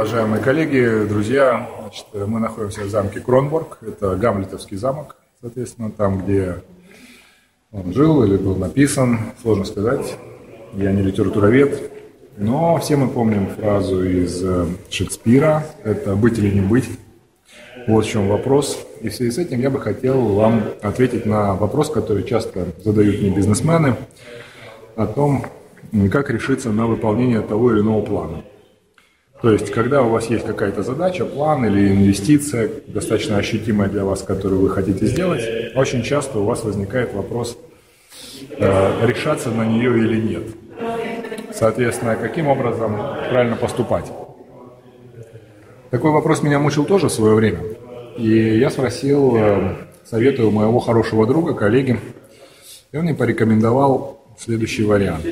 Мои 0.00 0.40
коллеги, 0.40 1.06
друзья, 1.06 1.68
значит, 1.82 2.06
мы 2.14 2.40
находимся 2.40 2.84
в 2.84 2.88
замке 2.88 3.20
Кронборг. 3.20 3.76
Это 3.82 4.16
Гамлетовский 4.16 4.78
замок, 4.78 5.16
соответственно, 5.42 5.90
там, 5.90 6.22
где 6.22 6.62
он 7.70 7.92
жил 7.92 8.24
или 8.24 8.38
был 8.38 8.56
написан, 8.56 9.20
сложно 9.42 9.66
сказать. 9.66 10.16
Я 10.72 10.92
не 10.92 11.02
литературовед, 11.02 11.92
но 12.38 12.78
все 12.78 12.96
мы 12.96 13.08
помним 13.08 13.48
фразу 13.48 14.02
из 14.02 14.42
э, 14.42 14.68
Шекспира 14.88 15.66
«это 15.84 16.16
быть 16.16 16.38
или 16.38 16.48
не 16.48 16.62
быть». 16.62 16.88
Вот 17.86 18.06
в 18.06 18.08
чем 18.08 18.26
вопрос. 18.26 18.78
И 19.02 19.10
в 19.10 19.14
связи 19.14 19.32
с 19.32 19.36
этим 19.36 19.60
я 19.60 19.68
бы 19.68 19.80
хотел 19.82 20.18
вам 20.28 20.64
ответить 20.80 21.26
на 21.26 21.52
вопрос, 21.52 21.90
который 21.90 22.24
часто 22.24 22.68
задают 22.82 23.20
мне 23.20 23.28
бизнесмены, 23.28 23.96
о 24.96 25.06
том, 25.06 25.44
как 26.10 26.30
решиться 26.30 26.70
на 26.70 26.86
выполнение 26.86 27.42
того 27.42 27.72
или 27.72 27.80
иного 27.80 28.00
плана. 28.00 28.44
То 29.42 29.52
есть, 29.52 29.70
когда 29.70 30.02
у 30.02 30.10
вас 30.10 30.26
есть 30.26 30.44
какая-то 30.46 30.82
задача, 30.82 31.24
план 31.24 31.64
или 31.64 31.88
инвестиция, 31.88 32.70
достаточно 32.86 33.38
ощутимая 33.38 33.88
для 33.88 34.04
вас, 34.04 34.22
которую 34.22 34.60
вы 34.60 34.68
хотите 34.68 35.06
сделать, 35.06 35.42
очень 35.74 36.02
часто 36.02 36.40
у 36.40 36.44
вас 36.44 36.62
возникает 36.62 37.14
вопрос, 37.14 37.56
э, 38.58 39.06
решаться 39.06 39.50
на 39.50 39.64
нее 39.64 39.96
или 39.98 40.20
нет. 40.20 40.42
Соответственно, 41.54 42.16
каким 42.16 42.48
образом 42.48 42.96
правильно 43.30 43.56
поступать? 43.56 44.12
Такой 45.90 46.10
вопрос 46.10 46.42
меня 46.42 46.58
мучил 46.58 46.84
тоже 46.84 47.08
в 47.08 47.12
свое 47.12 47.34
время. 47.34 47.60
И 48.18 48.58
я 48.58 48.68
спросил 48.68 49.36
э, 49.36 49.76
совета 50.04 50.44
у 50.44 50.50
моего 50.50 50.80
хорошего 50.80 51.26
друга, 51.26 51.54
коллеги, 51.54 51.98
и 52.92 52.96
он 52.96 53.04
мне 53.04 53.14
порекомендовал 53.14 54.36
следующий 54.38 54.84
вариант. 54.84 55.24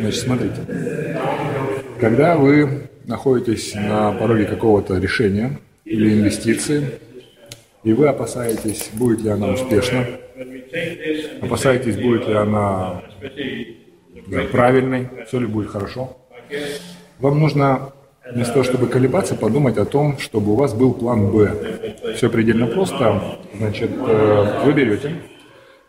Значит, 0.00 0.20
смотрите. 0.20 0.56
Когда 2.00 2.36
вы 2.36 2.88
находитесь 3.06 3.74
на 3.74 4.12
пороге 4.12 4.44
какого-то 4.44 4.98
решения 4.98 5.58
или 5.84 6.14
инвестиции, 6.14 6.98
и 7.82 7.92
вы 7.92 8.08
опасаетесь, 8.08 8.90
будет 8.94 9.20
ли 9.22 9.30
она 9.30 9.48
успешна, 9.48 10.06
опасаетесь, 11.42 11.96
будет 11.96 12.26
ли 12.26 12.34
она 12.34 13.02
да, 14.26 14.40
правильной, 14.50 15.08
все 15.26 15.40
ли 15.40 15.46
будет 15.46 15.70
хорошо, 15.70 16.16
вам 17.18 17.38
нужно 17.40 17.92
вместо 18.32 18.54
того, 18.54 18.64
чтобы 18.64 18.86
колебаться, 18.86 19.34
подумать 19.34 19.76
о 19.76 19.84
том, 19.84 20.18
чтобы 20.18 20.52
у 20.52 20.56
вас 20.56 20.72
был 20.72 20.94
план 20.94 21.30
«Б». 21.30 21.92
Все 22.16 22.30
предельно 22.30 22.66
просто. 22.66 23.38
Значит, 23.54 23.90
э, 23.94 24.62
вы 24.64 24.72
берете, 24.72 25.16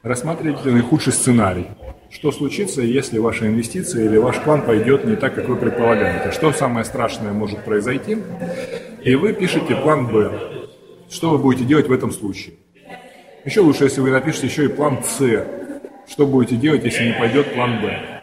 рассматриваете 0.03 0.69
наихудший 0.69 1.13
сценарий– 1.13 1.67
что 2.16 2.31
случится, 2.31 2.81
если 2.81 3.19
ваша 3.19 3.45
инвестиция 3.47 4.05
или 4.05 4.16
ваш 4.16 4.39
план 4.39 4.61
пойдет 4.61 5.03
не 5.03 5.17
так, 5.17 5.35
как 5.35 5.49
вы 5.49 5.58
предполагаете? 5.58 6.31
Что 6.31 6.53
самое 6.53 6.85
страшное 6.85 7.33
может 7.33 7.66
произойти? 7.66 8.17
И 9.03 9.16
вы 9.16 9.33
пишете 9.33 9.75
план 9.75 10.08
«Б». 10.08 10.31
Что 11.09 11.31
вы 11.31 11.39
будете 11.39 11.66
делать 11.66 11.89
в 11.89 11.91
этом 11.91 12.11
случае? 12.11 12.55
Еще 13.43 13.59
лучше, 13.59 13.83
если 13.83 13.99
вы 13.99 14.11
напишете 14.11 14.47
еще 14.47 14.63
и 14.63 14.69
план 14.69 15.03
«С». 15.03 15.45
Что 16.08 16.25
будете 16.25 16.55
делать, 16.55 16.86
если 16.86 17.08
не 17.08 17.13
пойдет 17.19 17.53
план 17.53 17.81
«Б». 17.81 18.21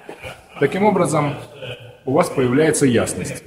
Таким 0.59 0.85
образом, 0.85 1.35
у 2.07 2.13
вас 2.13 2.31
появляется 2.31 2.87
ясность. 2.87 3.45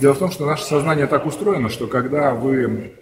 Дело 0.00 0.14
в 0.14 0.18
том, 0.18 0.30
что 0.30 0.46
наше 0.46 0.64
сознание 0.64 1.06
так 1.06 1.26
устроено, 1.26 1.68
что 1.68 1.88
когда 1.88 2.32
вы 2.32 2.94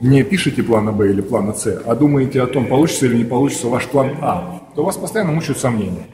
не 0.00 0.24
пишете 0.24 0.64
плана 0.64 0.90
Б 0.90 1.10
или 1.10 1.20
плана 1.20 1.52
С, 1.52 1.80
а 1.86 1.94
думаете 1.94 2.42
о 2.42 2.48
том, 2.48 2.66
получится 2.66 3.06
или 3.06 3.18
не 3.18 3.24
получится 3.24 3.68
ваш 3.68 3.86
план 3.86 4.16
А, 4.20 4.61
то 4.74 4.84
вас 4.84 4.96
постоянно 4.96 5.32
мучают 5.32 5.58
сомнения. 5.58 6.06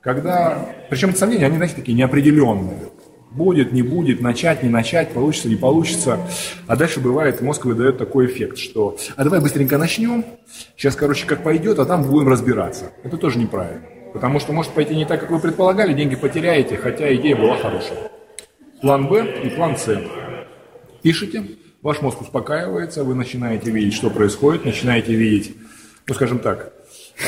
Когда, 0.00 0.68
причем 0.90 1.10
эти 1.10 1.18
сомнения, 1.18 1.46
они, 1.46 1.56
знаете, 1.56 1.76
такие 1.76 1.96
неопределенные. 1.96 2.90
Будет, 3.30 3.72
не 3.72 3.82
будет, 3.82 4.20
начать, 4.20 4.62
не 4.62 4.68
начать, 4.68 5.10
получится, 5.10 5.48
не 5.48 5.56
получится. 5.56 6.20
А 6.68 6.76
дальше 6.76 7.00
бывает, 7.00 7.40
мозг 7.40 7.64
выдает 7.64 7.98
такой 7.98 8.26
эффект, 8.26 8.58
что 8.58 8.96
а 9.16 9.24
давай 9.24 9.40
быстренько 9.40 9.76
начнем, 9.76 10.24
сейчас, 10.76 10.94
короче, 10.94 11.26
как 11.26 11.42
пойдет, 11.42 11.78
а 11.80 11.84
там 11.84 12.04
будем 12.04 12.28
разбираться. 12.28 12.92
Это 13.02 13.16
тоже 13.16 13.38
неправильно. 13.38 13.86
Потому 14.12 14.38
что 14.38 14.52
может 14.52 14.72
пойти 14.72 14.94
не 14.94 15.04
так, 15.04 15.20
как 15.20 15.30
вы 15.30 15.40
предполагали, 15.40 15.94
деньги 15.94 16.14
потеряете, 16.14 16.76
хотя 16.76 17.12
идея 17.16 17.34
была 17.34 17.56
хорошая. 17.56 18.10
План 18.80 19.08
Б 19.08 19.42
и 19.42 19.48
план 19.48 19.76
С. 19.76 19.98
Пишите, 21.02 21.44
Ваш 21.84 22.00
мозг 22.00 22.22
успокаивается, 22.22 23.04
вы 23.04 23.14
начинаете 23.14 23.70
видеть, 23.70 23.92
что 23.92 24.08
происходит, 24.08 24.64
начинаете 24.64 25.14
видеть, 25.14 25.54
ну, 26.06 26.14
скажем 26.14 26.38
так, 26.38 26.72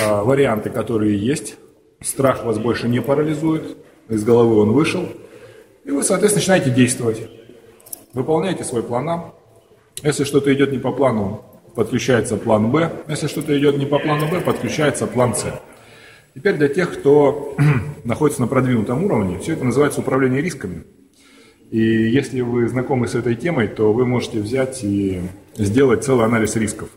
а, 0.03 0.23
варианты, 0.23 0.71
которые 0.71 1.19
есть. 1.19 1.57
Страх 2.01 2.45
вас 2.45 2.59
больше 2.59 2.89
не 2.89 3.01
парализует, 3.01 3.77
из 4.09 4.25
головы 4.25 4.61
он 4.61 4.73
вышел, 4.73 5.09
и 5.85 5.91
вы, 5.91 6.03
соответственно, 6.03 6.41
начинаете 6.41 6.71
действовать. 6.71 7.29
Выполняете 8.13 8.65
свой 8.65 8.83
план 8.83 9.09
А. 9.09 9.35
Если 10.03 10.25
что-то 10.25 10.53
идет 10.53 10.73
не 10.73 10.79
по 10.79 10.93
плану, 10.93 11.45
подключается 11.75 12.37
план 12.37 12.71
Б. 12.71 12.91
Если 13.09 13.29
что-то 13.29 13.59
идет 13.59 13.79
не 13.79 13.87
по 13.87 13.99
плану 13.99 14.29
Б, 14.29 14.41
подключается 14.41 15.07
план 15.07 15.35
С. 15.35 15.47
Теперь 16.35 16.57
для 16.57 16.69
тех, 16.69 16.93
кто 16.93 17.55
находится 18.05 18.43
на 18.43 18.47
продвинутом 18.47 19.05
уровне, 19.05 19.39
все 19.39 19.55
это 19.55 19.65
называется 19.65 20.01
управление 20.01 20.43
рисками– 20.43 20.85
и 21.71 21.81
если 21.81 22.43
вы 22.43 22.69
знакомы 22.69 23.09
с 23.09 23.15
этой 23.15 23.35
темой, 23.35 23.67
то 23.67 23.93
вы 23.93 24.07
можете 24.07 24.41
взять 24.41 24.85
и 24.85 25.21
сделать 25.57 26.05
целый 26.05 26.25
анализ 26.25 26.55
рисков. 26.57 26.89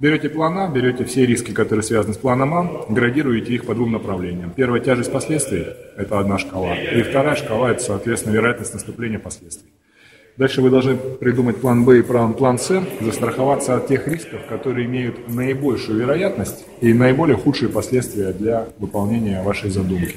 Берете 0.00 0.28
план 0.28 0.56
А, 0.58 0.68
берете 0.68 1.04
все 1.04 1.26
риски, 1.26 1.50
которые 1.50 1.82
связаны 1.82 2.14
с 2.14 2.18
планом 2.18 2.54
А, 2.54 2.84
градируете 2.88 3.52
их 3.52 3.66
по 3.66 3.74
двум 3.74 3.90
направлениям. 3.90 4.52
Первая 4.54 4.80
тяжесть 4.80 5.10
последствий– 5.10 5.66
это 5.96 6.20
одна 6.20 6.38
шкала. 6.38 6.76
И 6.76 7.02
вторая 7.02 7.34
шкала– 7.34 7.70
это, 7.72 7.82
соответственно, 7.82 8.34
вероятность 8.34 8.74
наступления 8.74 9.18
последствий. 9.18 9.68
Дальше 10.36 10.62
вы 10.62 10.70
должны 10.70 10.94
придумать 10.96 11.60
план 11.60 11.84
Б 11.84 11.98
и 11.98 12.02
план, 12.02 12.58
С, 12.60 12.80
застраховаться 13.00 13.74
от 13.74 13.88
тех 13.88 14.06
рисков, 14.06 14.38
которые 14.48 14.86
имеют 14.86 15.28
наибольшую 15.28 15.98
вероятность 15.98 16.64
и 16.80 16.92
наиболее 16.92 17.36
худшие 17.36 17.68
последствия 17.68 18.32
для 18.32 18.68
выполнения 18.78 19.42
вашей 19.42 19.70
задумки. 19.70 20.14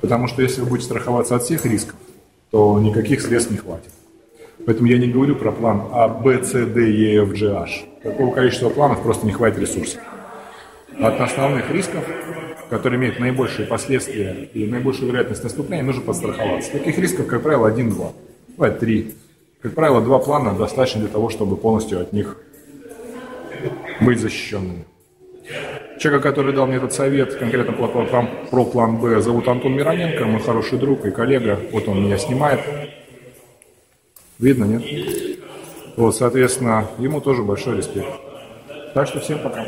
Потому 0.00 0.26
что 0.26 0.42
если 0.42 0.62
вы 0.62 0.70
будете 0.70 0.86
страховаться 0.86 1.36
от 1.36 1.44
всех 1.44 1.64
рисков, 1.66 1.94
то 2.50 2.80
никаких 2.80 3.22
средств 3.22 3.52
не 3.52 3.58
хватит. 3.58 3.93
Поэтому 4.66 4.88
я 4.88 4.98
не 4.98 5.08
говорю 5.08 5.36
про 5.36 5.52
план 5.52 5.82
А, 5.92 6.08
Б, 6.08 6.42
С, 6.42 6.52
Д, 6.52 6.90
Е, 6.90 7.22
Ф, 7.22 7.32
G, 7.32 7.50
H. 7.50 7.84
Такого 8.02 8.34
количества 8.34 8.70
планов 8.70 9.02
просто 9.02 9.26
не 9.26 9.32
хватит 9.32 9.58
ресурсов. 9.58 10.00
От 11.00 11.20
основных 11.20 11.70
рисков, 11.70 12.04
которые 12.70 12.98
имеют 12.98 13.18
наибольшие 13.18 13.66
последствия 13.66 14.48
и 14.54 14.66
наибольшую 14.66 15.08
вероятность 15.08 15.42
наступления, 15.42 15.84
нужно 15.84 16.02
подстраховаться. 16.02 16.72
Таких 16.72 16.98
рисков, 16.98 17.26
как 17.26 17.42
правило, 17.42 17.68
один-два. 17.68 18.12
Бывает 18.56 18.78
три. 18.78 19.14
Как 19.60 19.74
правило, 19.74 20.00
два 20.00 20.18
плана 20.18 20.54
достаточно 20.54 21.00
для 21.00 21.10
того, 21.10 21.30
чтобы 21.30 21.56
полностью 21.56 22.00
от 22.00 22.12
них 22.12 22.36
быть 24.00 24.20
защищенными. 24.20 24.84
Человека, 25.98 26.28
который 26.28 26.52
дал 26.52 26.66
мне 26.66 26.76
этот 26.76 26.92
совет, 26.92 27.34
конкретно 27.34 27.72
про, 27.72 27.88
про 28.50 28.64
план 28.64 28.98
Б, 28.98 29.20
зовут 29.20 29.48
Антон 29.48 29.74
Мироненко, 29.74 30.24
мой 30.26 30.40
хороший 30.40 30.78
друг 30.78 31.04
и 31.06 31.10
коллега. 31.10 31.58
Вот 31.72 31.88
он 31.88 32.04
меня 32.04 32.18
снимает. 32.18 32.60
Видно, 34.38 34.64
нет? 34.64 34.82
Вот, 35.96 36.16
соответственно, 36.16 36.88
ему 36.98 37.20
тоже 37.20 37.42
большой 37.42 37.76
респект. 37.76 38.08
Так 38.94 39.06
что 39.08 39.20
всем 39.20 39.40
пока. 39.40 39.64